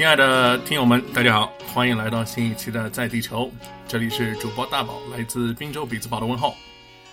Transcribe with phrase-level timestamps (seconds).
[0.00, 3.50] 亲爱的听友们，大家好，欢迎来到新一期的在地球，
[3.86, 6.54] 这里是主播大宝，来自滨州比兹堡的问候。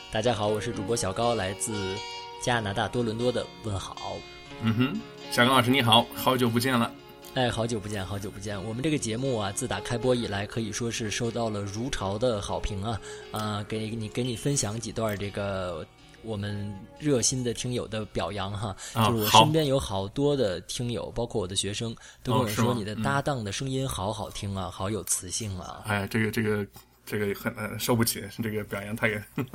[0.09, 1.97] 大家好，我是主播小高，来自
[2.41, 4.15] 加拿大多伦多的问好。
[4.61, 5.01] 嗯哼，
[5.31, 6.89] 小高老师你好，好久不见了。
[7.33, 8.57] 哎，好久不见，好久不见。
[8.63, 13.01] 我们这个节目啊，自打开播以来，可以说是受到了如潮的好评啊。
[13.31, 15.85] 啊，给你给你分享几段这个
[16.27, 18.75] 我们热心的听友的表扬哈。
[18.93, 25.83] 啊就是我身边有好多的听友，包括我的学生，都跟我说你的搭档的声音好好听啊，好有磁性啊。
[25.85, 26.67] 哎，这个这个
[27.05, 29.09] 这个很呃受不起，这个表扬太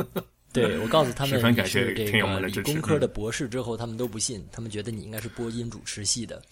[0.53, 6.43] 对，我告诉他们十分感谢这听友们个理的支持嗯工科的博士之后，他们都不信，他们觉得你应该是播音主持系的。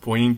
[0.00, 0.36] 播音。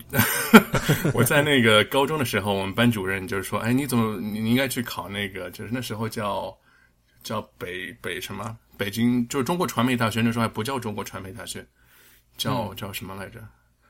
[1.15, 6.53] 我在那个高中的时候，我们班主任就是说，哎，你怎么你你应该去考那个，就是那时候叫
[7.23, 11.65] 叫北北什么北京，就是中国传媒大学，那时候还不叫中国传媒大学，
[12.37, 13.41] 叫、嗯叫什么来着？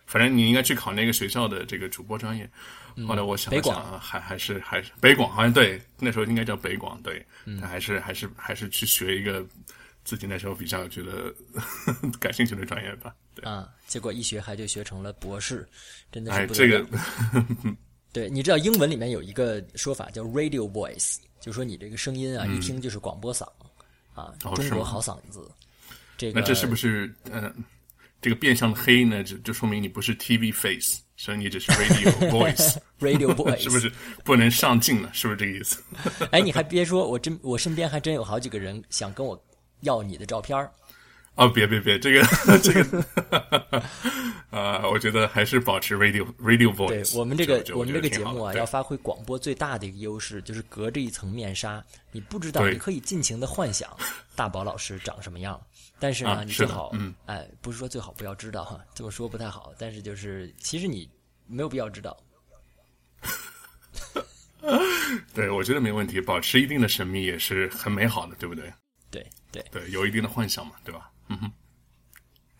[0.06, 2.48] 反正你应该去考那个学校的这个主播专业。
[3.08, 9.44] 后来我想想啊，还还是还是北广，好像对，那时候应该叫北广，对，嗯但还是还是还是去学一个
[10.04, 11.34] 自己那时候比较觉得
[12.20, 13.14] 感兴趣的专业吧。
[13.34, 15.66] 对，啊，结果一学还就学成了博士，
[16.12, 16.68] 真的是哎，这。
[16.68, 16.86] 个
[18.12, 23.48] 对，你知道英文里面有一个说法叫 radio voice，就说你这个声音啊，一听就是广播嗓
[24.14, 25.50] 啊，中国好嗓子。
[26.16, 27.52] 这个那这是不是呃，
[28.22, 29.22] 这个变相的黑呢？
[29.24, 33.58] 就就说明你不是 TV face，所以你只是 radio voice，radio voice？
[33.58, 33.92] 是不是
[34.22, 35.10] 不能上镜了？
[35.12, 35.82] 是不是这个意思？
[36.30, 39.38] 哎，你还别说，我真我身边还真有好几个人想跟我
[39.80, 40.70] 要你的照片儿
[41.36, 42.22] 哦，别别别，这个
[42.58, 43.04] 这个，
[44.50, 47.12] 啊，我觉得还是保持 radio radio 对 voice。
[47.12, 53.90] 对我们这个就我们这个节目啊，要发挥广播最大的一个优势，就是隔着一层面纱，你不知道，你可以尽情的幻想
[54.36, 55.60] 大宝老师长什么样。
[55.98, 59.72] 但是呢，啊你最好，嗯哎，不是说最好不要知道哈，这么说不太好。
[59.76, 61.10] 但是就是，其实你
[61.48, 62.16] 没有必要知道。
[65.34, 68.72] 对，我觉得没问题，保持一定的神秘也是很美好的，对不对？
[69.10, 71.10] 对对对，有一定的幻想嘛，对吧？
[71.28, 71.50] 嗯哼，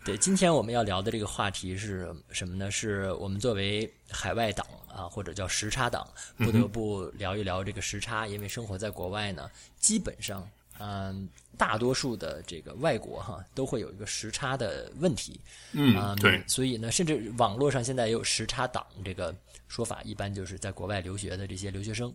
[0.04, 2.70] 对，今天我们要聊的这个话题是什么呢？
[2.70, 6.06] 是我们作为海外党啊，或者叫时差党，
[6.38, 10.48] 不得不聊一聊这个时差，因为生活在国外呢，基本上，
[10.78, 15.40] 嗯，大多数的这个外国哈都会有一个时差的问题，
[15.72, 19.34] 嗯，对，所以呢，甚至网络上现在也有时差党这个
[19.68, 22.12] 说法，一般就是在国外留学的这些留学生。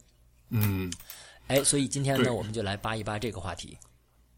[0.50, 0.92] 嗯
[1.48, 3.78] 哎，所以今天呢，我们就来扒一扒这个话题。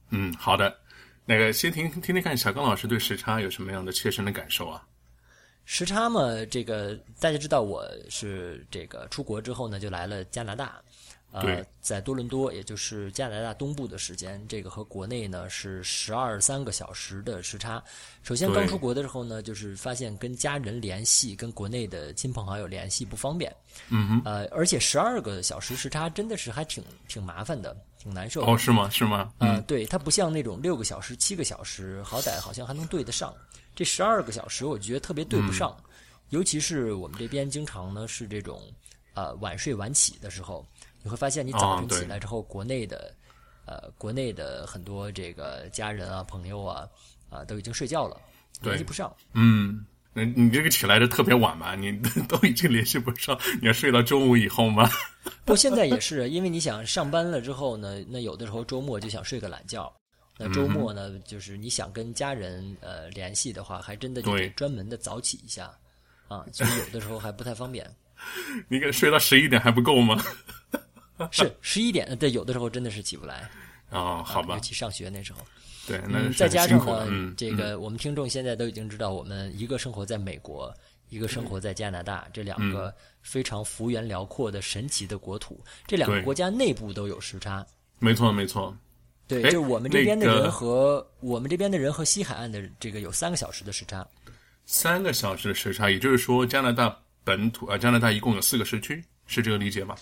[0.10, 0.78] 嗯，好的。
[1.26, 4.86] 那个先听听听看，小刚老师对时差有什么样的切身的感受啊？
[5.64, 10.82] 时差嘛，这个大家知道，我是这个出国之后呢，就来了加拿大，
[11.32, 17.82] 呃对，在多伦多，也就是加拿大东部的时间，这个和国内呢是十二三个小时的时差。
[18.22, 23.56] 首先刚出国的时候呢，就是发现跟家人联系、跟国内的亲朋好友联系不方便，
[23.90, 28.52] 嗯哼，呃，而且十二个小时时差真的是还挺挺麻烦的，挺难受的。
[28.52, 28.90] 哦，是吗？
[28.90, 29.32] 是吗？
[29.40, 33.34] 嗯，呃，对，它不像那种六个小时、七个小时，好歹好像还能对得上。
[33.74, 35.76] 这十二个小时，我觉得特别对不上，
[36.30, 38.62] 尤其是我们这边经常呢是这种
[39.14, 40.66] 呃晚睡晚起的时候，
[41.04, 43.14] 你会发现你早晨起来之后，国内的
[43.66, 46.88] 呃国内的很多这个家人啊、朋友啊
[47.30, 48.18] 啊、都已经睡觉了，
[48.62, 49.14] 联系不上。
[49.34, 51.76] 嗯，那你这个起来的特别晚嘛？
[51.76, 51.92] 你
[52.28, 54.90] 都已经联系不上，你要睡到中午以后吗？
[55.46, 59.92] 不过现在也是，因为你想上班了之后呢，那有的时候周末就想睡个懒觉。
[60.38, 65.72] 那周末呢，就是你想跟家人呃联系的话，还真的就得专门的早起一下
[66.28, 67.88] 啊，所以有的时候还不太方便。
[68.68, 70.20] 你给睡到十一点还不够吗？
[71.32, 73.50] 是十一点，对，有的时候真的是起不来，
[73.90, 75.40] 哦，好吧尤，其上学那时候。
[75.88, 80.72] 对，那嗯，再加上呢这个我们听众现在都已经知道，我们一个生活在美国，
[81.10, 87.66] 一个生活在加拿大，这两嗯个非常幅员辽阔的神奇的国土，这两个国家内部都有时差。
[87.98, 88.78] 没错没错，
[89.28, 94.08] 对，哎就是我们这边的那个人和、我们这边的人和西海岸的这个有三个小时的时差。
[94.68, 99.96] 三个小时的时差，也就是说加拿大本土啊、加拿大一共有四个时区，是这个理解吧？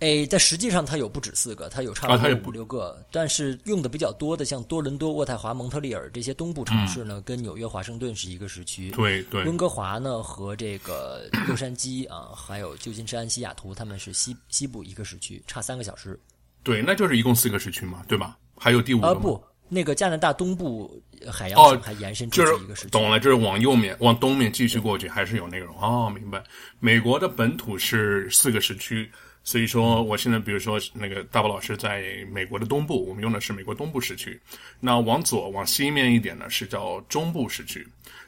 [0.00, 8.90] 哎，但实际上它有不止四个，它有差不多有五六个，但是用的比较多的，像多伦多、渥太华、蒙特利尔这些东部城市呢，跟纽约、华盛顿是一个时区。
[8.90, 16.20] 对对，温哥华呢和这个洛杉矶啊，还有旧金山、西雅图，他们是西西部一个时区，差三个小时。
[16.62, 18.36] 对，那就是一共四个时区嘛，对吧？
[18.58, 22.88] 还有第五个啊，吗不，那个加拿大东部呃海洋还延伸出就去一个时区。
[22.88, 26.12] 是懂了，就是往右面、往东面继续过去，还是有内容哦。
[26.14, 26.44] 明白。
[26.80, 29.10] 美国的本土是四个时区，
[29.46, 32.02] 所以说，我现在比如说那个大宝老师在
[32.32, 34.38] 美国的东部，我们用的是美国东部时区。
[34.80, 37.80] 那往左往西面一点呢，是叫中部时区；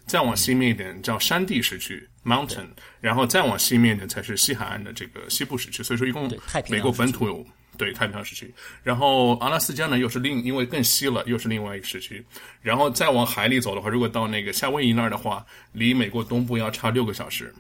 [0.07, 2.69] 再往西面一点叫山地时区 （mountain），
[3.01, 5.83] 然后再往西面一点才是西海岸的这个西部时区。
[5.83, 6.31] 所以说，一共
[6.69, 7.45] 美国本土有
[7.77, 8.55] 对太平洋时区。
[8.85, 12.25] 然后阿拉斯加呢，又是另因为更西了，又是另外一个时区。
[12.63, 17.53] 然后再往海里走的话，如果到那个夏威夷那儿的话，离美国东部要差六个小时。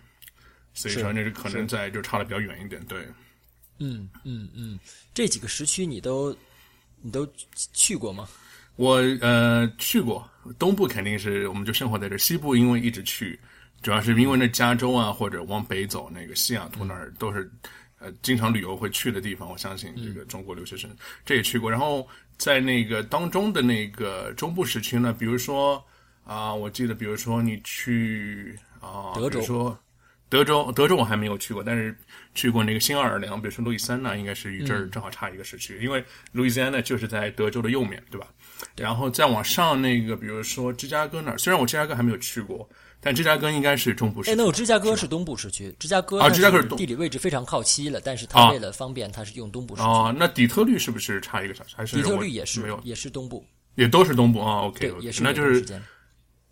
[0.75, 3.01] 所以说，那是可能在就差的比较远一点，对。
[3.79, 4.79] 嗯嗯嗯，
[5.15, 6.37] 这几个时区你都
[7.01, 7.27] 你都
[7.73, 8.29] 去过吗？
[8.77, 10.29] 我呃去过，
[10.59, 13.39] 东部肯定是我们就生活在这，西部因为一直去，
[13.83, 17.51] 主要是因为那加州啊或者往北走那个西雅图那儿都是
[17.99, 19.51] 呃经常旅游会去的地方。
[19.51, 20.89] 我相信这个中国留学生
[21.25, 21.69] 这也去过。
[21.71, 25.85] 然后在那个当中的那个中部时区呢，比如说
[26.25, 29.79] 啊，我记得比如说你去啊，德州说。
[30.29, 31.97] 德州，德州我还没有去过，但是
[32.35, 38.27] 去过那个新奥尔良，比如说路易斯安那，应该是与这儿正好差一个时区，因为路易斯安那就是在德州的右面对吧？
[38.77, 42.69] 然后再往上那个，比如说芝加哥那儿，虽然我芝加哥还没有去过，
[43.01, 44.33] 但芝加哥应该是中部市区。
[44.33, 49.89] 哎，那我芝加哥是东部市区，芝加哥啊，芝加哥是地理位置非常靠西了，但是它为了方便，它是用东部市区。
[49.89, 51.75] 哦，那底特律是不是差一个小时？
[51.77, 53.45] 还是底特律也是没有，也是东部，
[53.77, 55.65] 也都是东部啊？OK，也是那就是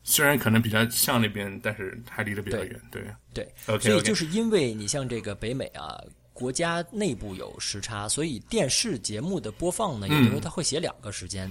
[0.08, 3.02] 虽然可能比较像那边，但是还离得比较远，对。
[3.34, 3.46] 对，
[3.80, 6.00] 所以就是因为你像这个北美啊，
[6.32, 11.50] 国家内部有时差，所以电视节目的播放呢，有的时候它会写两个时间，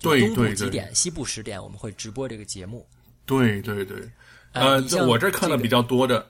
[0.00, 2.86] 对东部几点，西部十点，我们会直播这个节目。
[3.24, 3.96] 对对对，
[4.52, 6.24] 呃，我这看的比较多的，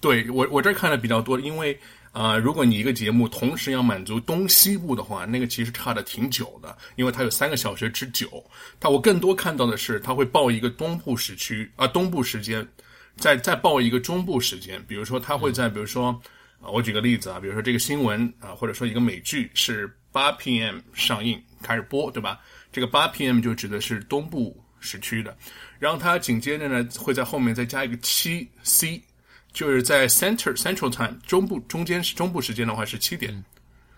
[0.00, 1.78] 对我我这看的比较多，因为
[2.12, 8.44] 啊，如果你一个节目同时要满足东西部的话，那个其实差的挺久的，因为它有三个小时之久。
[8.78, 12.66] 但我更多看到的是，它会报一个东部时区啊，东部时间。
[13.16, 16.18] 再再报一个中部时间，比如说它会在，比如说
[16.62, 22.40] 啊，我举个例子啊，比如说这个新闻啊，或者说一个美剧是八 PM 上映开始播，对吧？
[22.72, 25.36] 这个八 PM 就指的是东部时区的，
[25.78, 29.02] 然后它紧接着呢会在后面再加一个七 C，
[29.52, 33.44] 就是在 Center Central Time 中部中间是中部时间的话是七点，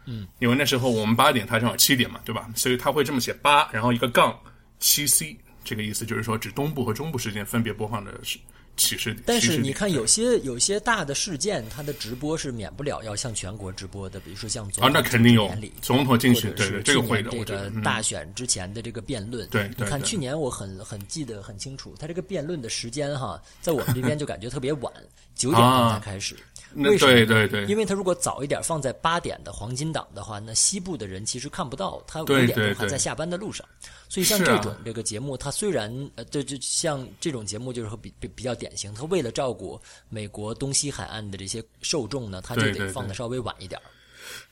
[0.06, 2.50] 嗯，因为那时候我们八点，它正好七点嘛，对吧？
[2.54, 4.38] 所以他会这么写八，然后一个杠
[4.78, 8.38] 七 C，这个意思就是说指东部和中部时间分别播放的是。
[8.76, 15.50] 其实，但是你看，有些有些大的事件，它的直播是免不了要向全国直播的，比如说像啊，那肯定有
[15.80, 17.30] 总统竞选，对这个会的。
[17.30, 24.92] 这个大选之前的这个辩论，对，你看去年我很很记得很清楚，他这个辩论的时间哈，在我们这边就感觉特别晚，
[25.34, 26.36] 九点钟才开始。
[26.76, 27.12] 为什么？
[27.12, 33.66] 对对对，因为他如果早一点放在八点的黄金档的话，那西部的人其实看不到，他五点钟还在下班的路上。
[34.08, 43.80] 所以像这种这个节目，它虽然呃，对就像这种节目就是比比比较典型，它为了照顾美国东西海岸的这些受众呢，它就得放的稍微晚一点。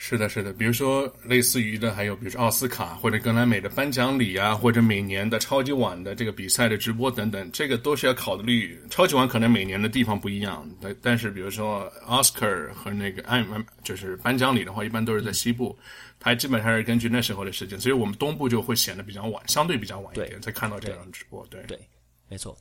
[0.04, 8.76] 是的，是的，比如说类似于的，还有比如说奥斯卡或者格莱美的颁奖礼啊，或者每年的超级碗的这个比赛的直播等等，这个都是要考虑。
[8.90, 12.44] 超级碗可能每年的地方不一样，但但是比如说奥斯卡
[12.74, 13.46] 和那个 艾
[13.84, 15.78] 就是颁奖礼的话，一般都是在西部，
[16.18, 21.46] 它基本上是根据那时候的时间，所以我们东部就会显得比较晚，相对比较晚一点才看到这样的直播。
[21.48, 21.78] 对对，
[22.28, 22.58] 没错。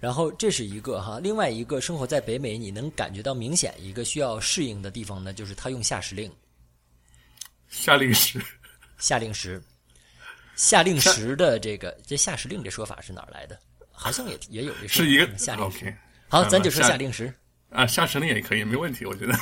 [0.00, 6.32] 然后这是一个哈，另外一个生活在北美，你能感觉到明显一个需要适应的地方呢，就是他用下时令。
[7.68, 8.40] 夏令时，
[8.98, 9.62] 夏令时，
[10.56, 13.58] 夏令时的这个这夏时令这说法是哪儿来的？
[13.90, 15.96] 好像也也有这是一个夏令时。
[16.28, 17.32] 好，咱就说夏令时
[17.70, 19.34] 啊，夏时令也可以，没问题，我觉得。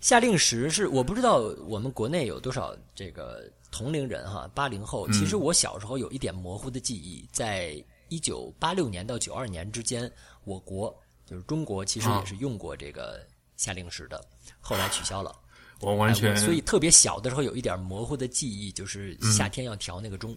[0.00, 5.10] 夏令时是我不知道我们国内有多少这个同龄人哈，八零后。
[5.10, 10.10] 其实我小时候有一点模糊的记忆，在一九八六年到九二年之间，
[10.44, 13.20] 我国就是中国，其实也是用过这个
[13.56, 14.24] 夏令时的，
[14.60, 15.34] 后来取消了。
[15.80, 20.36] 我完全，所以特别小的时候有一点模糊的记忆，就是夏天要调那个钟。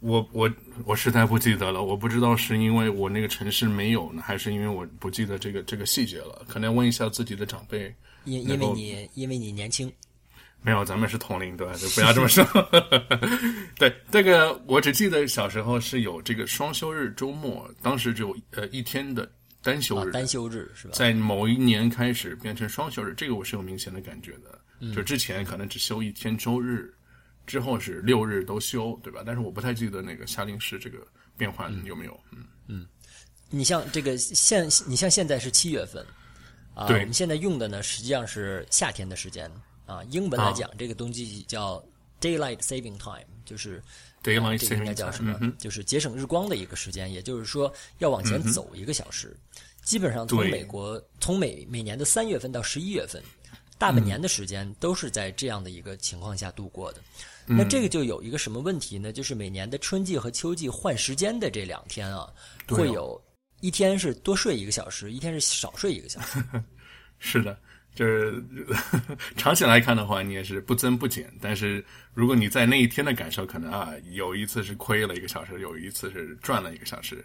[0.00, 0.50] 我我
[0.84, 6.44] 我实在不记得了，我不知道是因为我那个城市没有呢，还是因为我不记得这个这个细节了。
[6.48, 7.94] 可能问一下自己的长辈。
[8.24, 9.90] 因因为你因为你年轻。
[10.60, 11.74] 没有，咱们是同龄，对吧？
[11.74, 12.44] 就不要这么说。
[13.78, 19.30] 对，这个我只记得小时候是有这个双休日周末，当时只有呃一天的。
[19.64, 20.92] 单休日，单休日是吧？
[20.94, 24.60] 在某一年开始变成双休日，这个我是有明显的感觉的。
[24.94, 26.94] 就之前可能只休一天周日，
[27.46, 29.22] 之后是六日都休，对吧？
[29.24, 30.98] 但是我不太记得那个夏令时这个
[31.38, 32.20] 变化有没有。
[32.30, 32.86] 嗯嗯，
[33.48, 36.04] 你像这个现，你像现在是七月份
[36.74, 39.50] 啊，我们现在用的呢实际上是夏天的时间
[39.86, 40.04] 啊。
[40.10, 41.82] 英文来讲，这个东西叫
[42.20, 43.82] daylight saving time，就是。
[44.24, 45.38] 这个应该叫什么？
[45.58, 49.36] 就是节省日光的一个时间，也就是说要往前走一个小时。
[49.82, 53.22] 基本上从美国从每每年的三月份到十一月份，
[53.76, 57.02] 大半年的时间都是在这样的一个情况下度过的。
[57.46, 59.12] 那这个就有一个什么问题呢？
[59.12, 62.32] 就是每年的春季和秋季换时间的这两天啊，
[62.66, 63.22] 会有
[63.60, 66.42] 一天是多睡一个小时，一天是少睡一个小时。
[67.20, 67.58] 是的，
[67.94, 68.42] 就是
[69.36, 71.32] 长期来看的话，你也是不增不减。
[71.40, 77.24] 但是如果你在那一天的感受，可能啊，有一次是亏了一个小时，有一次是赚了一个小时。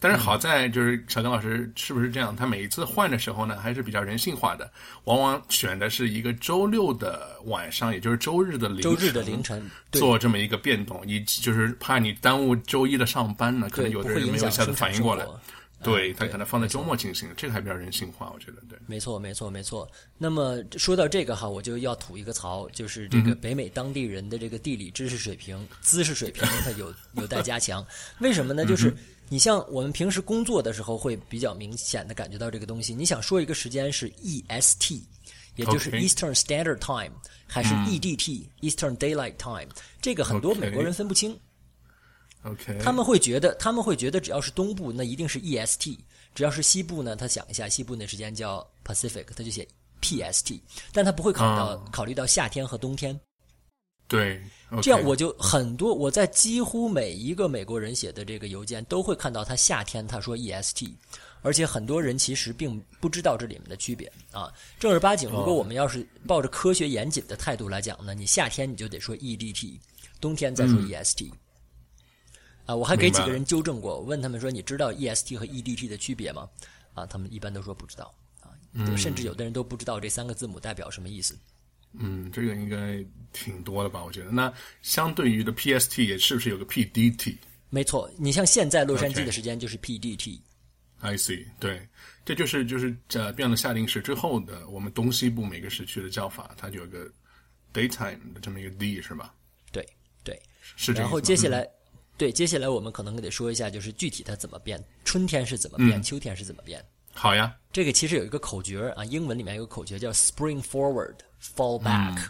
[0.00, 2.34] 但是好在就是小刚老师是不是这样？
[2.34, 4.70] 他每一次换的时候呢，还是比较人性化的，
[5.04, 15.26] 往往选的是一个周六的晚上，也就是周日的凌晨，周日的凌晨，做这么一个变动，以就是怕你耽误周一的上班呢，可能，有的人没有一下子反应过来。
[15.78, 15.84] 活。
[15.84, 18.78] 对嗯他可能放在周末进行，这个还比较人性化，我觉得对。
[18.86, 19.88] 没错，没错，没错。
[20.16, 27.86] 那么说到这个哈，我就要吐一个槽，就是这个北美当地人的这个地理知识水平、姿势水平，它有有待加强。
[28.20, 28.64] 为什么呢？
[28.64, 28.94] 就是
[29.28, 32.94] 你像我们平时工作的时候，会比较明显的感觉到这个东西。
[32.94, 35.02] 你想说一个时间是 EST，
[35.56, 37.14] 也就是 Eastern Standard Time，
[37.46, 39.68] 还是 EDT，Eastern Daylight Time，
[40.00, 41.38] 这个很多美国人分不清。
[42.50, 45.98] OK，他们会觉得，他们会觉得只要是东部，那一定是 EST；
[46.34, 49.66] 只要是西部呢，他想一下，西部那时间叫 Pacific，他就写
[50.00, 50.60] PST，
[50.92, 53.18] 但他不会考虑到、哦考虑到夏天和冬天。
[54.06, 54.40] 对，
[54.80, 60.90] 这样我就很多，我在几乎每一个美国人写的这个邮件都会看到他夏天他说 EST，
[61.42, 64.10] 而且很多人其实并不知道这里面的区别。
[64.32, 64.50] 啊。
[64.80, 69.78] 正儿八经，如果我们要是抱着科学严谨的态度来讲呢，你夏天你就得说 EDT，
[70.22, 71.30] 冬天再说 EST。
[72.68, 76.46] 啊，我还给几个人纠正过，我问他们说：“你知道 EST 和 EDT 的区别吗？”
[76.92, 78.52] 啊，他们一般都说不知道啊，
[78.94, 81.34] 甚至有的人都不知道这三个字母代表什么意思。
[81.94, 84.04] 嗯，这个应该挺多的吧？
[84.04, 84.30] 我觉得。
[84.30, 87.38] 那相对于的 PST 也是不是有个 PDT？
[87.70, 90.38] 没错，你像现在洛杉矶的时间就是 PDT。
[91.00, 91.88] I see，对，
[92.26, 97.10] 这就是就是呃变了夏令时之后的我们东西部每个时区的叫法，它就有个
[97.72, 99.32] daytime 的这么一个 D 是吧？
[99.72, 99.88] 对
[100.22, 100.38] 对，
[100.76, 101.00] 是这个意思吗。
[101.04, 101.66] 然后接下来，
[102.18, 106.84] 对接下来我们可能得说一下，就是具体它怎么变，春天是怎么变，秋天是怎么变。
[107.14, 112.20] 好呀，这个其实有一个口诀啊，英文里面有个口诀叫 spring forward, fall back，、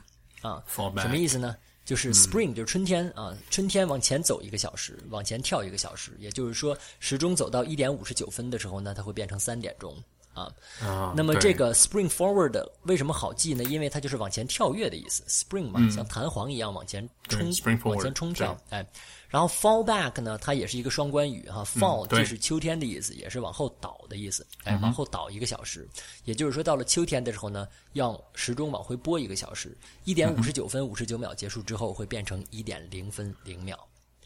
[0.42, 0.62] 啊。
[0.68, 1.56] fall back 什么意思呢？
[1.84, 9.96] 就是 spring 就是春天啊，春天往前走一个小时，往前跳一个小时，也就是说时钟走到一点五十九分的时候呢，它会变成三点钟
[10.38, 10.52] 啊。
[10.80, 13.64] 啊，那么这个 spring forward 为什么好记呢？
[13.64, 17.52] 因为它就是往前跳跃的意思，spring 嘛，像弹簧一样往前冲
[17.84, 18.86] 往前冲跳，哎。
[19.28, 25.86] 然后 fall back 呢，它也是一个双关语哈，fall 嗯对就是秋天的意思，也是往后倒的意思，哎，往后倒一个小时。
[26.24, 33.78] 也就是说，到了秋天的时候呢，要时钟往回拨一个小时，一点五十九分五十九秒结束之后，会变成一点零分零秒，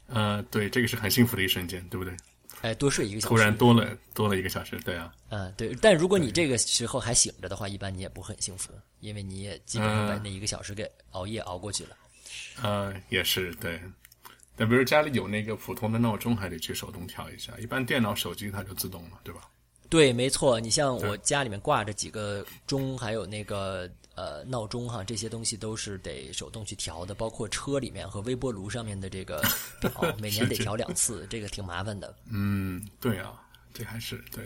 [0.07, 2.15] 呃，对，这个是很幸福的一瞬间，对不对？
[2.63, 3.29] 哎，多睡一个小时。
[3.29, 5.75] 突然多了多了一个小时，对啊，嗯，对。
[5.83, 11.97] 但如果你这个时候还醒着的话，一般你也不会很幸福，因为你也基本上把那一个小时给熬夜熬过去了。
[12.63, 13.81] 呃，也是对。
[14.55, 17.53] 但比如家里有那个普通的闹钟，还得去手动调一下。
[17.59, 19.41] 一般电脑、手机它就自动了，对吧？
[19.89, 20.61] 对，没错。
[20.61, 27.15] 你像我家里面挂着几个钟，还有那个呃闹钟哈，这些东西都是得手动去调的。
[27.15, 29.43] 包括车里面和微波炉上面的这个
[29.81, 32.15] 表，每年得调两次，这个挺麻烦的。
[32.31, 33.41] 嗯，对啊，
[33.73, 34.45] 这还是对，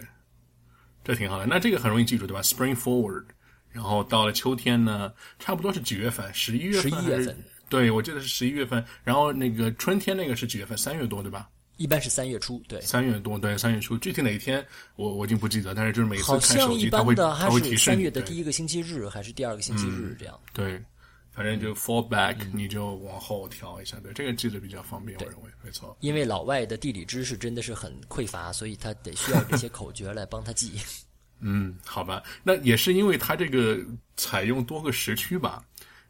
[1.05, 1.47] 这挺好的。
[1.47, 3.25] 那这个很容易记住，对吧？Spring forward，
[3.71, 6.33] 然后到了秋天呢，差不多是几月份？
[6.33, 8.85] 十一月份还是？11月份对，我记得是十一月份。
[9.03, 10.79] 然后那个春天那个是几月份？
[10.79, 11.49] 三月多，对吧？
[11.77, 12.81] 一般是三月初，对。
[12.81, 13.97] 三月多，对，三月初。
[13.99, 14.65] 具体哪一天
[14.97, 17.77] 我我已经不记得，但是就是每次看手机，像一般它会的还它会提示你。
[17.77, 20.41] 是三月的第一个星期日，还是第二个星期日这样。
[20.53, 20.83] 对，
[21.31, 23.99] 反正就 fall back，、你嗯就往后调一下。
[24.01, 25.97] 对，这个记得比较方便，我认为没错。
[26.01, 30.73] 因为老外的地理知识真的是很匮乏，所以他得需要这些口诀来帮他记。
[31.41, 33.79] 嗯，好吧，那也是因为它这个
[34.17, 35.63] 采用多个时区吧。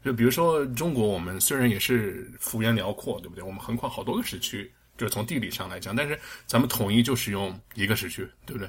[0.04, 3.42] 就比如说中国，我们虽然也是幅员辽阔，对不对？
[3.42, 8.68] 我们横跨好多个时区，就是从地理上来讲，但是咱们统一就使用一个时区，对不对？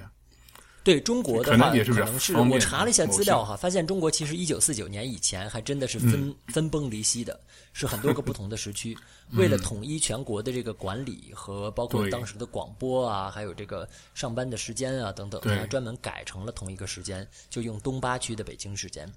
[0.83, 7.37] 对中国的可话，能也是可能是我查了一下资料哈，发现中国其实一九四九年以前还真的是分、嗯分崩离析的，
[7.73, 8.97] 是很多个不同的时区。
[9.31, 19.11] 为了统一全国的这个管理和包括当时的广播啊，还有这个上班的时间啊等等，还专门改成了同一个时间，就用东八区的北京时间。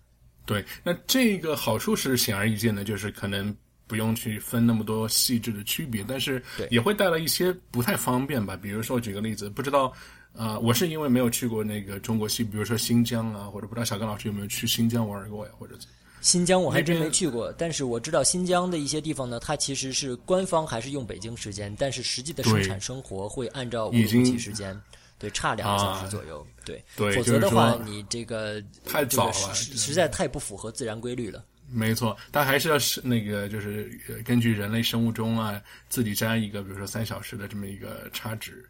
[0.45, 3.57] 对，那这个好处是显而易见的，就是可能
[3.91, 8.57] 不用去分那么多细致的区别，但是也会带来一些不太方便吧。
[8.57, 9.93] 比如说，举个例子，不知道，
[10.33, 15.75] 呃，我是因为没有去过那个中国西，比如说新疆啊，或者不知道小刚老师有没有去新疆玩过呀，或者
[16.21, 24.81] 新疆我还真没去过，但是我知道新疆的一些地方呢，它其实是官方还是用北京时间，但是实际的生产生活会按照乌鲁木齐时间。
[25.19, 31.45] 对，差两个小时左右，对，对否则的话，就是你这个太早了这个实实在太不符合自然规律了。
[31.73, 38.65] 没错，但还是要是那个，就是呃根据人类生物钟啊，自己加一个，比如说三小时的这么一个差值。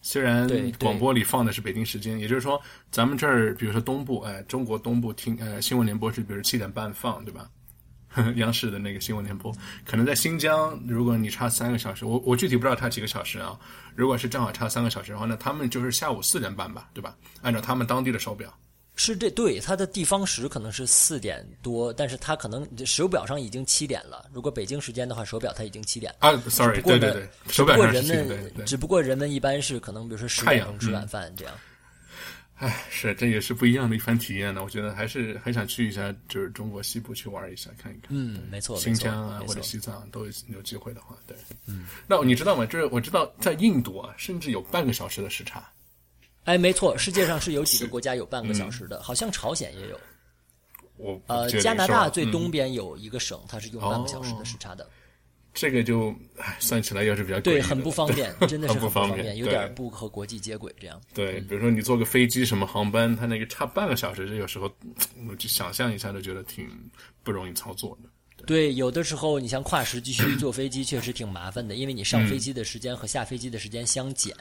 [0.00, 0.48] 虽然
[0.80, 7.48] 广播里放的是北京时间，也就是说，咱们这儿，比如说东部，哎、中国东部听呃新闻联播是，比如七点半放，对吧？
[8.36, 9.50] 央视的那个新闻联播，
[9.86, 13.58] 可能在新疆，如果你差三个小时，我我具体不知道差几个小时啊。
[13.94, 17.16] 如果是正好差三个小时的话，那他们就是下午四点半吧，对吧？
[17.40, 18.52] 按照他们当地的手表。
[18.94, 24.28] 是这对它的地方时可能是四点多，但是它可能手表上已经七点了。
[24.32, 26.28] 如果北京时间的话，手表它已经七点了。
[26.28, 31.54] 啊，sorry，对对对，只手表上是七点，只不过人们一般是可能比如说十点钟吃嗯晚饭这样。
[32.56, 34.62] 唉，是，这也是不一样的一番体验呢。
[34.62, 38.10] 我觉得还是很想去一下，就是中国西部去玩一下，看一看。
[38.10, 39.60] 嗯，没错，新疆啊或者。
[39.62, 41.36] 西藏都有有机会的话，对。
[41.66, 42.64] 嗯，那你知道吗？
[42.64, 45.68] 就是我知道在印度啊，甚至有半个小时的时差。
[46.44, 50.00] 哎，没错，世界上是有几个国家有半个小时的，好像朝鲜也有。
[50.96, 54.88] 我呃，加拿大最东嗯边有一个省，它是用半个小时哦的时差的。
[55.54, 61.00] 这个就唉算起来要是比较对，很不方便， 真的是很不方便，有点不和国际接轨这样。
[61.12, 64.70] 对，比如说你坐个飞机什么航班，它那个差半个小时，这有时候
[65.28, 66.68] 我就想象一下就觉得挺
[67.22, 68.08] 不容易操作的。
[68.46, 74.34] 对，有的时候你像跨时区坐飞机确实挺麻烦的，因为你上飞机的时间和下飞机的时间相减，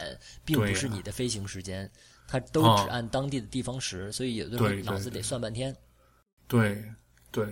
[0.43, 1.89] 并不是你的飞行时间，
[2.27, 5.75] 它都哦只按当地的地方时，所以有的时候脑子得算半天。
[6.47, 6.83] 对
[7.31, 7.47] 对，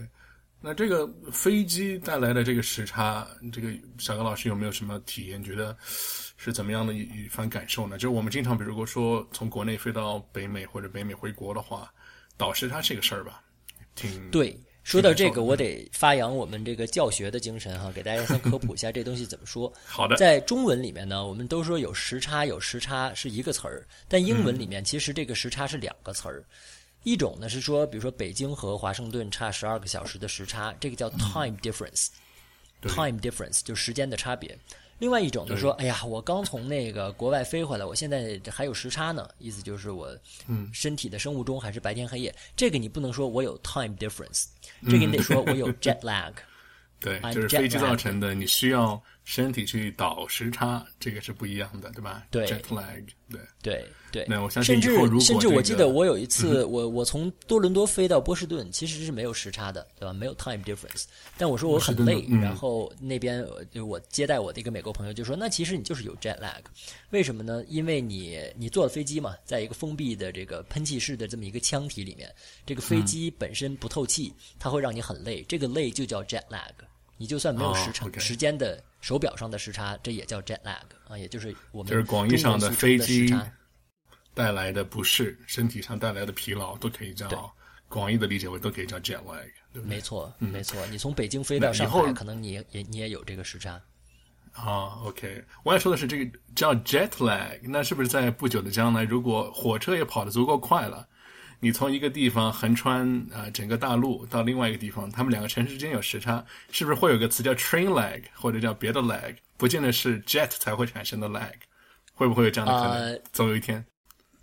[0.59, 5.43] 那这个飞机带来的这个时差，这个小高老师有没有什么体验？
[5.43, 7.97] 觉得是怎么样的一一番感受呢？
[7.97, 11.93] 就是我们经常，比如说说从国内飞到北美或者北美回国的话，
[12.35, 13.41] 倒时差这个事儿吧？
[13.95, 14.57] 挺对，
[14.89, 19.71] 说到这个，我得发扬我们这个教学的精神哈，给大家先科普一下这东西怎么说。
[19.85, 26.43] 好的，在中文里面呢，我们都说有时差，有时差是一个词儿，但英文里面其实这个时差是两个词儿。
[27.03, 32.07] 一种呢是说，比如说北京和华盛顿差十二个小时的时差，这个叫 time difference。
[32.81, 34.57] 对 time difference 就是时间的差别。
[34.99, 40.15] 另外一种就说，哎呀，我刚从那个国外飞回来，我现在还有时差呢，意思就是我
[40.47, 42.35] 嗯身体的生物钟还是白天黑夜。
[42.55, 44.45] 这个你不能说我有 time difference，
[44.85, 46.33] 这个你得说我有 jet lag。
[47.01, 52.25] 对就是飞机造成的，你需要身体去倒时差，这个是不一样的，对吧？
[52.31, 60.11] 对，jet lag，对，对对，那我相信甚至甚至我记得我有一次，我我从多伦多飞到波士顿，其实是没有时差的，对吧？
[60.11, 61.03] 没有 time difference。
[61.37, 66.63] 但我说我很累，嗯然后那边呃就我接待我的一个美国朋友就说，那其实你就是有 jet lag，
[67.11, 67.63] 为什么呢？
[67.67, 72.33] 因为你你坐了飞机嘛，在一个封闭的这个喷气式的这么一个腔体里面，
[72.65, 76.73] 这个嗯飞机本身不透气，它会让你很累，这个累就叫 jet lag。
[77.19, 83.31] 你就算没有哦时差、时间的手表上的时差，这也叫 jet lag 啊，也就是我们就是广义上的飞机。
[84.33, 87.53] 带来的不适，身体上带来的疲劳，都可以叫
[87.89, 89.97] 广义的理解为都可以叫 jet lag，对不对？
[89.97, 90.85] 没错，没错。
[90.87, 93.81] 你从北京飞到上海，可能你也也你也有这个时差。
[94.53, 101.05] 啊，OK，我要说的是这个叫 jet lag，那是不是在不久的将来，如果火车也跑得足够快了，
[101.59, 111.51] 你从一个地方横穿啊、呃整个大陆到另外一个地方，他们两个城市之间有时差，是不是会有个词叫 train lag 或者叫别的 lag，不见得是 jet 才会产生的 lag，
[112.13, 112.93] 会不会有这样的可能？
[112.93, 113.85] 呃总有一天，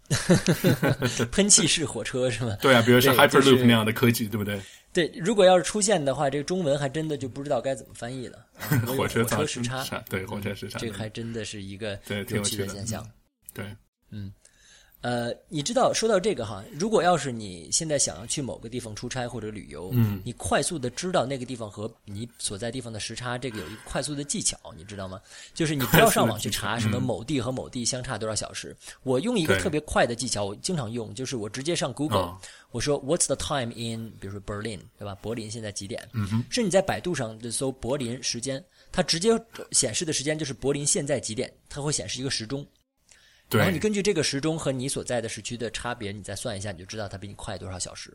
[1.33, 2.57] 喷气式火车是吗？
[2.61, 4.61] 对啊，比如像 hyperloop 那样的科技，对不对？
[4.93, 8.47] 对，如果要是出现的话，这个中文还真的就不知道该怎么翻译了。
[8.87, 13.07] 火车火车时差，对火车时差，这个还真的是一个对挺有趣的现象。
[13.53, 13.65] 对，
[15.03, 25.21] 呃，你知道，说到这个哈，如果要是你现在想要去某个地方出差或者旅游，嗯，你快速的知道那个地方和你所在地方的时差，这个有一个快速的技巧，你知道吗？
[25.55, 28.77] 就是你不要上网去查什么某地和某地相差多少小时。
[29.05, 32.39] 我用一个特别快的技巧，我经常用，就是我直接上 Google，、哦
[32.73, 35.15] 我说 What's the time in，比如说 Berlin，对吧？
[35.23, 36.07] 柏林现在几点？
[36.13, 39.31] 嗯哼，是你在百度上就搜柏林时间，它直接
[39.71, 42.67] 显示的时间就是柏林现在几点，它会显示一个时钟。
[43.51, 48.13] 然后你，根据这个时钟和你所在的时区的差别，你再算一下，你就知道它比你快多少小时。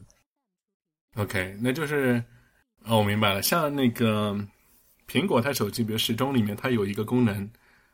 [1.15, 2.23] OK，那就是
[2.83, 3.41] 哦，我明白了。
[3.41, 4.35] 像那个
[5.07, 7.49] 苹果它手机，比如时钟里面它有一个功能，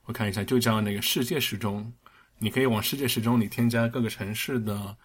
[0.06, 1.94] 我看一下，就叫那个世界时钟。
[2.40, 4.96] 你可以往世界时钟里添加各个城市的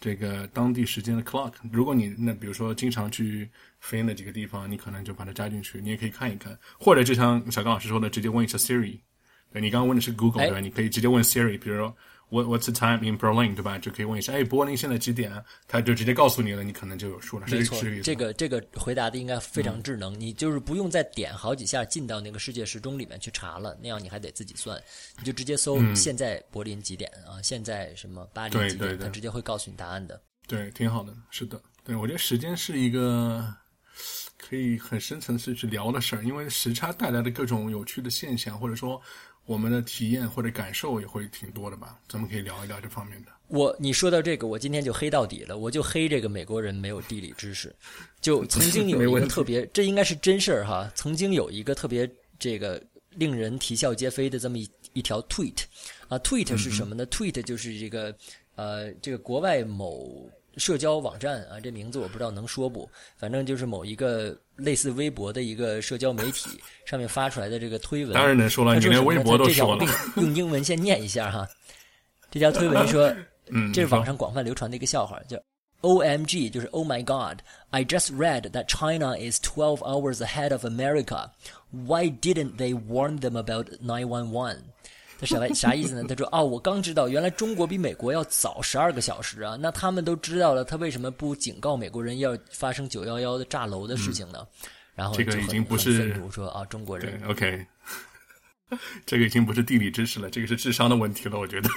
[0.00, 1.52] 这个当地时间的 clock。
[1.72, 9.00] 如果你那比如说经常去飞那几个地方，你可能就把它加进去，你也可以看一看，或者就像小刚老师说的，直接问一下 Siri。
[9.56, 10.60] 对你刚刚问的是 Google 哎对吧？
[10.60, 11.96] 你可以直接问 Siri，比如说
[12.28, 13.54] What What's the time in Berlin？
[13.54, 13.78] 对吧？
[13.78, 15.32] 就可以问一下，哎，柏林现在几点？
[15.66, 17.46] 他就直接告诉你了，你可能就有数了。
[17.48, 20.18] 没错，这个这个回答的应该非常智能。
[20.20, 24.78] 你就是不用再点好几下进到那个世界时钟里面去查了，那样你还得自己算。
[25.18, 27.40] 你就直接搜现在柏林几点啊？
[27.42, 28.98] 现在什么巴黎几点？
[28.98, 30.20] 他直接会告诉你答案的。
[30.46, 31.14] 对，挺好的。
[31.30, 33.42] 是的，对我觉得时间是一个
[34.36, 39.00] 可以很深层次去聊的事儿，因为时差带来的各种有趣的现象，或者说。
[39.46, 41.98] 我们的体验或者感受也会挺多的吧？
[42.08, 43.30] 咱们可以聊一聊这方面的。
[43.48, 47.74] 我你说到这个，我今天就黑到底了，我就黑这个美国人没有地理知识。
[48.20, 50.90] 就曾经有一个特别，这应该是真事儿哈。
[50.94, 55.62] 曾经有一个特别这个令人啼笑皆非的这么一一条 tweet
[56.08, 58.12] 啊，tweet 是什么呢？tweet 就是这个
[58.56, 60.28] 呃，这个国外某。
[60.56, 66.50] 社交网站啊，这名字我不知道能说不，反正就是某一个类似微博的一个社交媒体
[66.84, 68.14] 上面发出来的这个推文。
[68.14, 69.84] 当然能说了，你连微博都说了。
[70.16, 71.46] 用英文先念一下哈，
[72.30, 73.14] 这条推文说，
[73.72, 75.38] 这是网上广泛流传的一个笑话，叫
[75.82, 80.64] O M G，就是 Oh my God，I just read that China is twelve hours ahead of
[80.64, 81.30] America.
[81.70, 84.56] Why didn't they warn them about nine one one？
[85.18, 86.04] 他啥啥意思呢？
[86.08, 89.56] 他说：“哦，我刚知道，原来中国比美国要早十二个小时啊！
[89.60, 94.46] 那他们都知道了，他为什么不警告美国人要发生九幺幺的炸楼的事情呢？”
[94.94, 97.66] 然后这个已经不是说啊，中国人 OK，
[99.04, 101.68] 这个已经不是地理知识了，这个是智商的问题了，我觉得。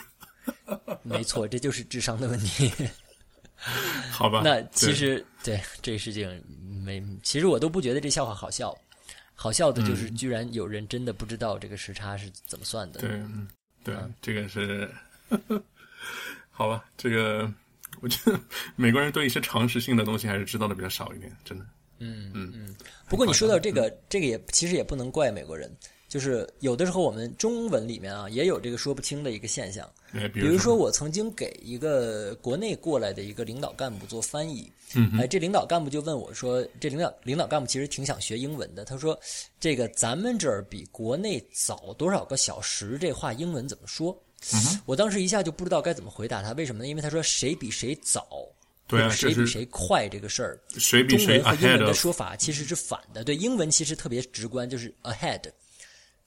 [1.04, 2.72] 没错，这就是智商的问题。
[4.12, 4.42] 好吧。
[4.44, 6.42] 那其实对这个事情
[6.84, 8.76] 没，其实我都不觉得这笑话好笑。
[9.42, 13.00] 好笑的就是，居然有人真的不知道这个时差是怎么算的。
[13.00, 13.10] 对，
[13.86, 14.92] 对，这个是，
[16.52, 17.50] 好吧，这个
[18.02, 18.38] 我觉得
[18.76, 21.66] 美国人对一些常识性的东西还是知道的比较少一点，真的。
[22.00, 22.76] 嗯嗯嗯。
[23.08, 25.74] 不过你说到这个，这个也其实也不能怪美国人。
[26.10, 29.88] 就是有的时候我们中文里面啊也有这个说不清的一个现象，
[30.34, 34.70] 比如说我曾经给一个国内过来的一个领导干部做翻译，
[35.20, 39.18] 哎，这领导干部就问我说，这领导领导干部其实挺想学英文的，他说
[39.60, 44.20] 这个咱们这儿比国内早多少个小时，这话英文怎么说？
[44.88, 46.82] 我当时一下就不知道该怎么回答他，为什么？
[46.84, 46.88] 呢？
[46.88, 48.26] 因为他说谁比谁早，
[48.88, 55.42] 对啊，谁比谁快这个事儿，谁比谁中文和英文的说法其实是反的，对，英文其实特别直观，就是 ahead。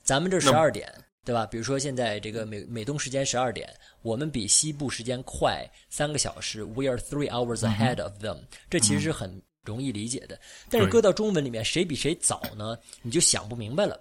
[0.02, 0.92] 咱们这十二点，
[1.24, 1.46] 对吧？
[1.46, 6.64] 比如说现在这个美美东时间十二点，我们比西部时间快三个小时。
[6.64, 8.38] We are three hours ahead of them。
[8.68, 10.38] 这其实是很容易理解的。
[10.68, 12.76] 但是搁到中文里面，谁比谁早呢？
[13.02, 14.00] 你就想不明白了。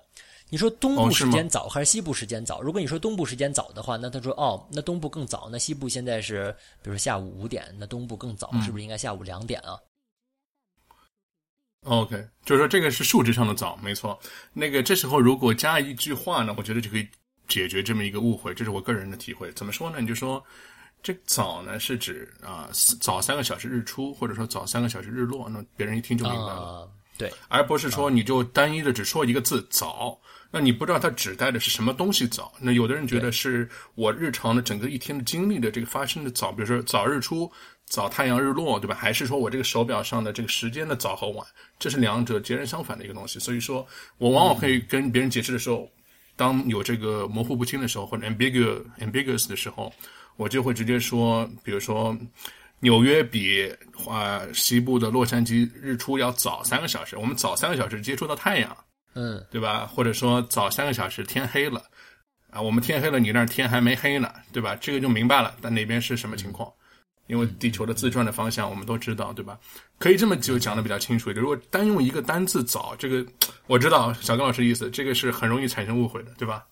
[0.50, 2.60] 你说东部时间早还是西部时间早？
[2.62, 5.48] 如果你说东部时间早的话，那他说哦，那东部更早。
[5.50, 9.80] 那西部现在是比如说下午五点，那东部更早，是不是应该下午两点啊
[11.84, 14.20] ？OK，就是说这个是数值上的早，没错。
[14.54, 17.08] 那个这时候如果加一句话呢，我觉得就可以
[17.48, 18.54] 解决这么一个误会。
[18.54, 19.52] 这是我个人的体会。
[19.54, 19.98] 怎么说呢？
[20.00, 20.44] 你就说
[21.02, 26.88] 这早呢是指啊早三个小时日出，或者说早三个小时日落，那别人一听就明白了。
[27.18, 30.20] 对，而不是说你就单一的只说一个字早，
[30.52, 32.54] 那你不知道它指代的是什么东西早。
[32.60, 37.52] 那有的人觉得是我日常的整个一天的经历的这个发生的早，比如说早日出。
[37.92, 38.96] 早太阳日落，对吧？
[38.96, 41.46] 还是说我这个手表上的这个时间的早和晚，
[41.78, 43.38] 这是两者截然相反的一个东西。
[43.38, 43.86] 所以说
[44.18, 45.92] 我往往可以跟别人解释的时候，
[46.38, 49.92] 当有这个模糊不清的时候，或者 ambiguous ambiguous 的时候，
[50.38, 52.18] 我就会直接说，比如说
[52.80, 53.70] 纽约比
[54.08, 58.78] 啊西部的洛杉矶日出要早三个小时，我们早三个小时接触到太阳，
[59.16, 59.86] 嗯，对吧？
[59.86, 61.84] 或者说早三个小时天黑了，
[62.52, 64.78] 啊，我们天黑了，你那儿天还没黑呢，对吧？
[64.80, 66.72] 这个就明白了，但哪边是什么情况？
[67.32, 69.58] 因为地球的自转的方向我们都知道，对吧？
[69.98, 71.42] 可以这么就讲的比较清楚一点。
[71.42, 73.26] 如果单用一个单字“早”，这个
[73.68, 76.66] 我知道小刚老师意思，这个是很容易产生误会的，对吧？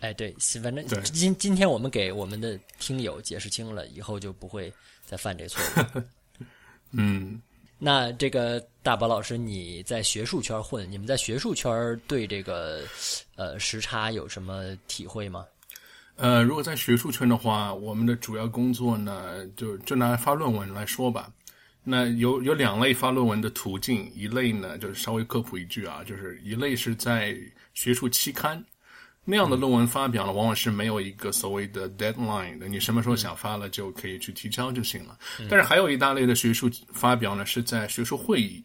[0.00, 4.70] 哎，对，反正今今天我们给我们的听友解释清了，以后就不会
[5.06, 5.62] 再犯这错
[5.96, 6.02] 误。
[6.92, 7.40] 嗯，
[7.78, 12.82] 那这个大宝老师，你在学术圈混，你们在学术圈对这个
[13.36, 15.46] 呃时差有什么体会吗？
[16.16, 21.28] 呃，如果在学术圈的话，我们的主要工作呢，就就拿发论文来说吧。
[21.82, 27.36] 那有有两类发论文的途径，一类呢就是稍微科普一句啊，就是一类是在
[27.74, 28.64] 学术期刊
[29.24, 35.18] 那样的论文发表呢，往往是没有一个所谓的 deadline 的，你什么时候想发了就可以去提交就行了。
[35.50, 38.62] 但是还有一大类的学术发表呢，是在学术会议。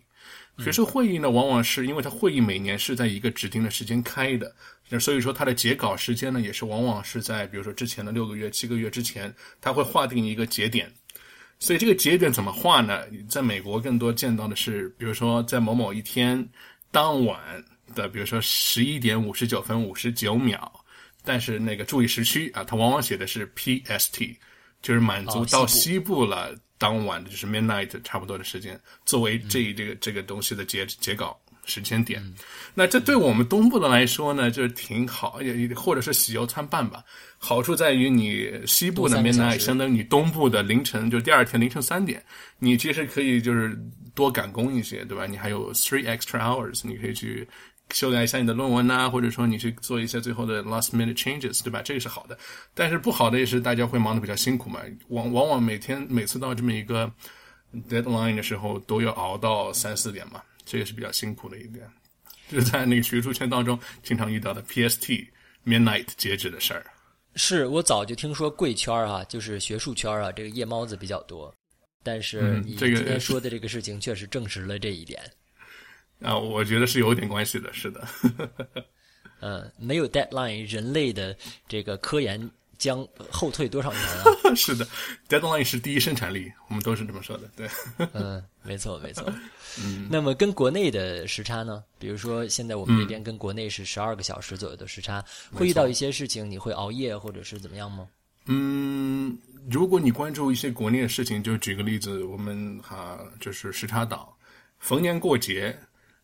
[0.64, 4.54] 学术会议呢，往往是因为它会议每年是在一个指定的时间开的。
[4.90, 10.92] 那所以说，它的截稿时间呢，也是往往是在比如说之前的六个月、七个月之前，它会划定一个节点。
[11.60, 13.04] 所以这个节点怎么划呢？
[13.28, 16.48] 在美国更多见到的是，比如说在某某一天
[16.90, 17.40] 当晚
[17.94, 20.72] 的，比如说十一点五十九分五十九秒，
[21.24, 24.36] 但是那个注意时区啊，它往往写的是 PST，
[24.82, 32.24] 就是满足哦到西西部了，当晚的就是 midnight 差不多的时间，作为这这个这个东西的截截稿时间点。
[32.74, 37.04] 那这对我们东部的来说呢，就是挺好，也也或者是喜忧参半吧。
[37.38, 42.24] 好处在于你西部的 midnight 相当于你东部的凌晨，就第二天凌晨三点，
[42.58, 43.78] 你其实可以就是
[44.16, 45.26] 多赶工一些，对吧？
[45.26, 47.48] 你还有 three extra hours，你可以去
[47.94, 51.82] 修改一下你的论文呐、或者说你去做一些最后的 last minute changes，对吧？
[51.82, 52.38] 这个是好的，
[52.74, 57.12] 但是不好的也是大家会忙得比较辛苦嘛，往往往每天每次到这么一个
[57.90, 61.88] deadline 的时候都要熬到三四点嘛，这也是比较辛苦的一点，
[62.50, 65.28] 就是在那个学术圈当中经常遇到的 PST
[65.66, 66.86] midnight 截止的事儿。
[67.36, 71.54] 是我早就听说贵圈啊，就是学术圈啊，这个夜猫子比较多。
[72.02, 75.22] 但是你今天说的这个事情，确实证实了这一点。
[76.22, 78.08] 啊，我觉得是有点关系的，是的。
[79.40, 81.36] 呃，没有 deadline，人类的
[81.68, 84.26] 这个科研将后退多少年啊？
[84.56, 84.86] 是的
[85.30, 87.50] ，deadline 是第一生产力，我们都是这么说的。
[87.56, 87.70] 对，
[88.14, 89.32] 嗯，没错没错。
[89.82, 91.84] 嗯，那么跟国内的时差呢？
[91.98, 98.08] 比如说现在我们这边跟国内是十二个小时左右的时差，会遇到一些事情，你会熬夜或者是怎么样吗？
[98.48, 99.38] 嗯，
[99.70, 104.28] 如果你关注一些国内的事情，就举个例子，我们哈、就是时差党，
[104.80, 105.78] 逢年过节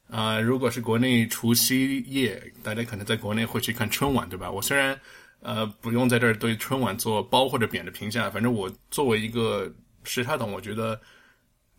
[0.08, 4.50] 啊、如果是国内除夕夜，大家可能在国内会去看春晚，对吧？
[4.50, 4.98] 我虽然
[5.42, 9.70] 呃不用在这儿对春晚做褒或者贬的评价，反正我作为一个
[10.04, 11.00] 时差党，我觉得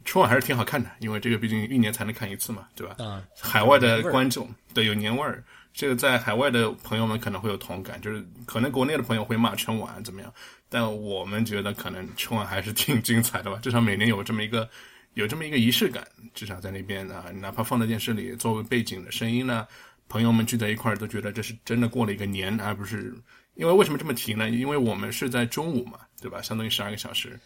[0.04, 2.96] 春晚还是挺好看的，因为这个毕竟一年才能看一次嘛，对吧？
[2.98, 10.32] 啊，海外的观众对有年味儿，这个在海外的朋友们可能会有同感，就是可能国内的朋友会骂春晚怎么样，
[10.68, 14.68] 但我们觉得可能春晚还是挺精彩的吧，至少每年有这么一个
[15.16, 19.66] 有这么一个仪式感，至少在那边啊，哪怕放在电视里作为背景的声音呢，
[20.08, 23.14] 朋友们聚在一块儿都觉得这是真的过了一个年，而不是
[23.54, 24.50] 因为为什么这么提呢？
[24.50, 26.42] 因为我们是在中午嘛，对吧？
[26.42, 27.40] 相当于十二个小时，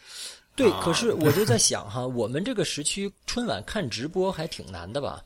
[0.56, 5.22] 对，啊可是我就在想哈， 我们这个时区春晚看直播还挺难的吧？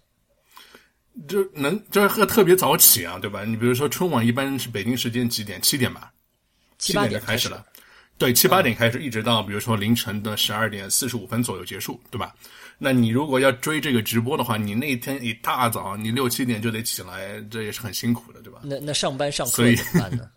[1.26, 3.42] 就能就是特特别早起啊，对吧？
[3.42, 5.58] 你比如说春晚一般是北京时间几点？
[5.62, 6.12] 七点吧，
[6.76, 7.64] 七点七八点就开始了。
[8.16, 12.34] 对，七八点开始，一直到比如说凌晨的十二点四十五分左右结束，对吧？
[12.78, 18.60] 那你如果要追这个直播的话，你那天一大早，你六七点就得起来，这也是很辛苦的，对吧？
[18.62, 20.28] 那那上班上课所以怎么办呢？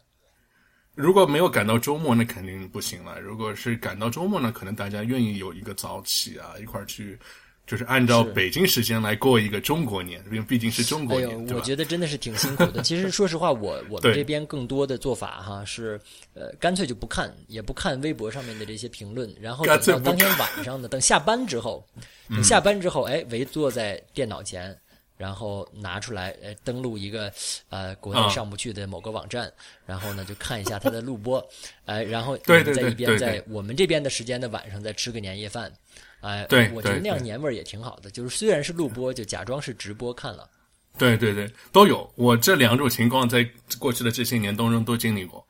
[0.96, 3.20] 如果没有赶到周末，那肯定不行了。
[3.20, 7.18] 如果是赶到周末呢，可能大家愿意有一个早起啊，一块儿去，
[7.68, 11.54] 就是按照北京时间来过一个中国年，因为毕竟是中国年？
[11.54, 12.82] 我觉得真的是挺辛苦的。
[12.84, 16.00] 其实说实话，我我们这边更多的做法哈是，
[16.34, 21.86] 呃，干脆就不看，也不看微博上面的这些评论，然后等到当天晚上呢，等下班之后，
[22.30, 24.76] 等下班之后，哎，围坐在电脑前。
[25.18, 27.34] 然后拿出来，呃，登录一个
[27.70, 29.52] 呃国内啊上不去的某个网站，
[29.84, 31.44] 然后呢就看一下它的录播，
[31.86, 35.74] 哎，然后在一边在我们这边的时间的晚上再吃个年夜饭，
[36.22, 40.50] 哎，对我觉得那样年味儿也挺好的，就是虽然是录播，就假装是直播看了。
[40.98, 42.12] 对对对，都有。
[42.16, 45.46] 我这两种情况在过去的这些年当中都经历过。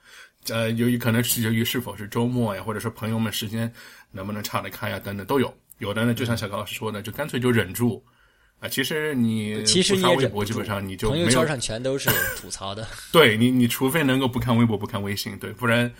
[0.49, 3.71] 呃，由于可能是由于是否是周末呀，或者说朋友们时间
[4.11, 5.53] 能不能岔得开呀，等等都有。
[5.79, 8.03] 有的呢，就像小高老师说的，就干脆就忍住。
[8.59, 12.87] 啊，其实你其实不发微博，你也忍不住基本上你就朋友圈上全都是吐槽的。
[13.13, 15.93] 对你，你除非能够不看微博、不看微信，对，不然，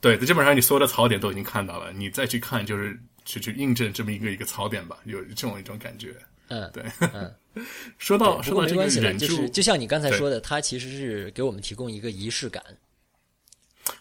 [0.00, 6.14] 对，基本上你所有的槽点都已经看到了，你再去看，就是去去印证这么一个一个槽点吧，有这种一种感觉。
[6.48, 7.32] 嗯，对，嗯，
[7.98, 12.62] 说到说到这个忍住，就是就像你刚才说的，它其实是给我们提供一个仪式感。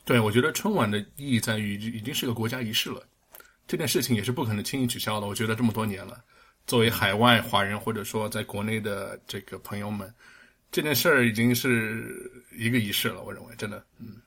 [0.03, 3.03] 对，我觉得春晚的意义在于已经是个国家仪式了，
[3.67, 5.27] 这件事情也是不可能轻易取消的。
[5.27, 6.23] 我觉得这么多年了，
[6.65, 10.11] 作为海外华人或者说在国内的这个朋友们，
[10.71, 13.21] 这件事儿已经是一个仪式了。
[13.21, 14.17] 我认为真的，嗯，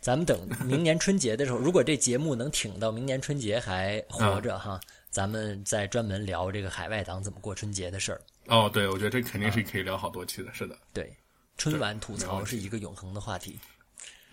[0.00, 4.80] 咱们等明年春节的时候，如果这节目能挺到明年春节还活着哈，
[5.10, 8.20] 咱们再专门聊这个海外党怎么过春节的事儿。
[8.46, 10.54] 哦，对，我觉得这肯定是可以聊好多期的。
[10.54, 11.12] 是的，对，
[11.56, 13.58] 春晚吐槽是一个永恒的话题。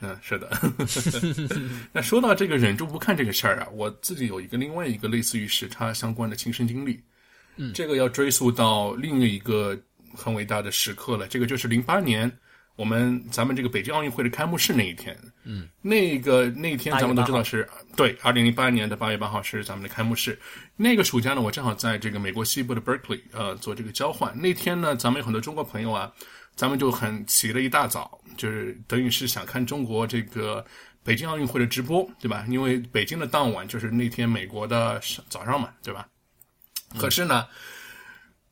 [0.01, 0.49] 嗯，是的。
[1.91, 7.01] 那说到这个忍住不看这个事儿啊，我自己有一个另外一个类似于时差相关的亲身经历。
[7.55, 9.77] 嗯，这个要追溯到另一个
[10.13, 11.27] 很伟大的时刻了。
[11.27, 12.31] 这个就是零八年
[12.75, 15.17] 我们咱们这个北京奥运会的开幕式那一天。
[15.43, 20.37] 嗯，那个那一天咱们都知道是对，二零零八年的八月八号是咱们的开幕式。
[20.75, 24.37] 那个暑假呢，我正好在这个美国西部的 Berkeley 呃做这个交换。
[24.39, 26.11] 那天呢，咱们有很多中国朋友啊。
[26.57, 30.65] 咱们就很起了一大早，就是等于是想看中国这个
[31.03, 32.45] 北京奥运会的直播，对吧？
[32.47, 36.07] 因为北京的当晚就是那天美国的早上嘛，对吧？
[36.97, 37.45] 可是呢，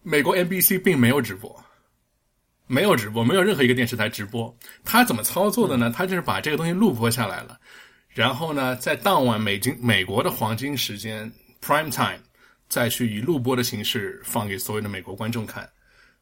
[0.02, 1.64] 美国 NBC 并没有直播，
[2.68, 4.56] 没有直播，没有任何一个电视台直播。
[4.84, 5.94] 他怎么操作的呢？
[5.96, 7.60] 他就是把这个东西录播下来了，
[8.10, 12.20] 然后呢，在当晚美金美国的黄金时间 （prime time）
[12.70, 15.70] 再去以录播的形式放给所有的美国观众看。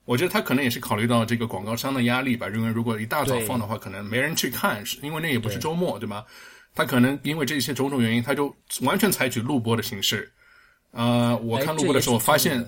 [0.05, 6.25] 我觉得他可能也是考虑到这个广告商的压力吧，因为如果一大早放的话，可能没人去看，因为那也不是周末，对吧？
[6.73, 10.31] 他可能因为这些种种原因，他就完全采取录播的形式。
[10.91, 12.59] 呃，我看录播的时候发现，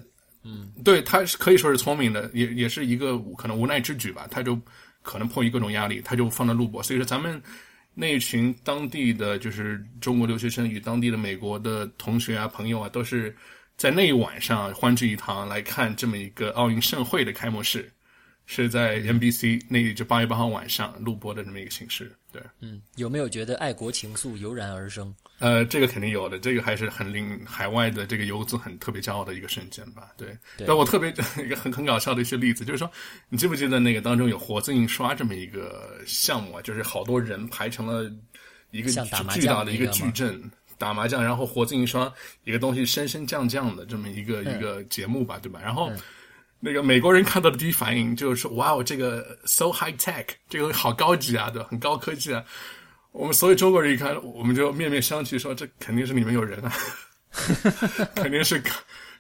[0.43, 4.27] 嗯，对，他是可以说是聪明的，也也是一个可能无奈之举吧。
[4.29, 4.60] 他就
[5.01, 6.84] 可能迫于各种压力，他就放在录播。
[6.84, 7.41] 所以说，咱们
[7.93, 13.36] 那一群当地的就是中国留学生与当地的美国的同学啊、朋友啊，都是
[13.77, 17.89] 在那一晚上欢聚一堂来看这么一个奥运盛会的开幕式。
[18.45, 22.41] 是在 NBC 那里，就八月八号晚上录播的这么一个形式，对。
[22.60, 25.13] 嗯，有没有觉得爱国情愫油然而生？
[25.39, 30.38] 呃，这个肯定有的，这个还是很令海外的这个游子很特别骄傲的一个瞬间吧，对。
[30.65, 31.10] 但我特别
[31.43, 32.89] 一个很很搞笑的一些例子，就是说，
[33.29, 36.62] 你记不记得那个当中有活字印刷这么一个项目啊？
[36.62, 38.12] 就是好多人排成了
[38.71, 38.89] 一个
[39.32, 40.39] 巨大的一个矩阵
[40.77, 45.62] 打麻将，然后活字印刷一个东西升升降降的这么一个一个节目吧，对吧？
[45.63, 45.91] 然后。
[46.65, 52.41] 那个美国人看到的第一反应就是说：“哇哦，这个 so high tech，这个好高级啊，对吧很高科技啊。”
[53.12, 56.71] 我们所有中国人一看，我们就面面相觑，说：“这肯定是里面有人啊，
[58.15, 58.63] 肯定是，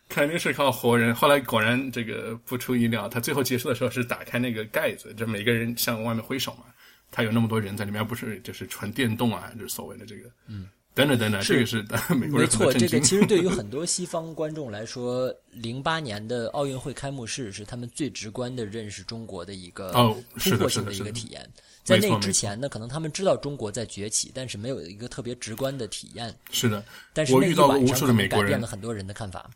[0.07, 6.63] 肯定是靠活人。”后来果然这个不出意料，他最后结束的时候是打开那个盖子，就每个人向外面挥手嘛。
[7.11, 10.69] 他有那么多人在里面，不是就是纯电动啊，就是所谓的这个嗯。
[10.95, 11.81] 等等等等，这个是
[12.13, 19.91] 美国人没错，这个其实对于很多 西方观众来说，零八年的奥运会开幕式是他们最直观的认识中国的一个
[20.37, 21.49] 突破性的一个体验。
[21.83, 26.31] 在那之前呢，可能他们知道中国在崛起，但是没有一个特别直观的体验。
[26.51, 29.49] 是的，但是我遇到过无数的美国人，改变了很多人的看法。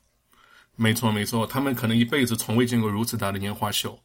[0.75, 3.99] 没错，没错，他们可能一辈子从未见过如此大的烟花秀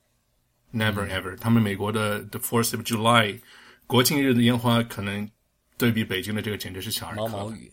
[0.75, 1.35] ，Never ever。
[1.38, 3.40] 他们美国的 The Fourth of July
[3.87, 5.31] 国庆日的烟花可能。
[5.83, 7.68] 对比北京的这个简直是小儿科，毛毛雨，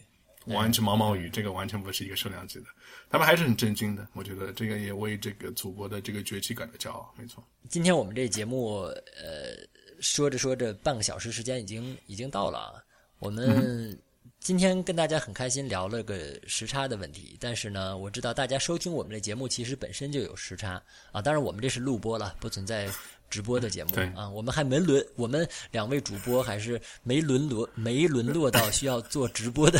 [0.48, 2.66] 完全毛毛雨，这个完全不是一个数量级的。
[3.08, 7.14] 他们还是很震惊的，我觉得这个也为这个祖国的这个崛起感到骄傲。
[7.16, 8.78] 没错，今天我们这节目，
[9.22, 9.56] 呃，
[10.00, 12.84] 说着说着，半个小时时间已经已经到了。
[13.20, 13.96] 我们
[14.40, 21.22] 今天跟大家很开心聊了个时差的问题，但是呢，我知道大家收听我们的节目其实本身就有时差啊。
[21.22, 22.90] 当然，我们这是录播了，不存在。
[23.30, 29.80] 直播的节目啊，我们还没轮，我们两位主播还是没沦落， 没沦落到需要做直播的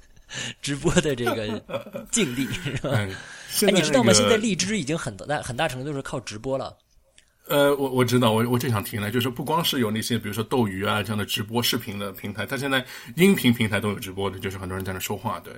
[0.62, 1.60] 直播的这个
[2.10, 2.90] 境地，是吧？
[2.92, 3.08] 哎，
[3.72, 4.12] 你知道吗？
[4.12, 6.76] 现在荔枝已经很大很大程度是靠直播了。
[7.46, 12.84] 呃，我我知道，我我正想提呢，就是不光是有那些比如说斗鱼啊这样的直播视频的平台，它现在
[13.16, 15.52] 音频平台都有直播的，就是很多人在那说话，对。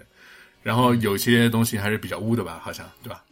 [0.63, 3.23] 然后有些东西还是比较污的吧，好像对吧？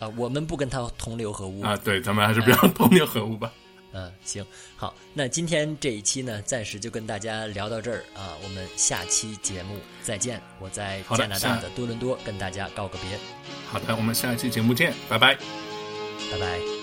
[0.00, 1.76] 啊，我们不跟他同流合污啊！
[1.76, 3.52] 对，咱们还是不要同流合污吧。
[3.92, 4.44] 嗯，行，
[4.76, 10.40] 好，那今天这一期呢，暂时就跟大家聊到这儿啊，我们下期节目再见。
[10.58, 13.18] 我在加拿大的多伦多跟大家告个别。
[13.70, 15.36] 好的，我们下一期节目见，拜拜，
[16.32, 16.79] 拜拜。